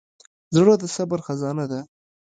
[0.55, 1.79] زړه د صبر خزانه ده.